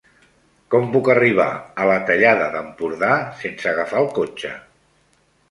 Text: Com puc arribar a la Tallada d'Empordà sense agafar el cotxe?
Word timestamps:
Com 0.75 0.87
puc 0.95 1.09
arribar 1.13 1.45
a 1.57 1.85
la 1.89 1.97
Tallada 2.07 2.47
d'Empordà 2.57 3.11
sense 3.43 3.71
agafar 3.75 4.01
el 4.03 4.11
cotxe? 4.19 4.57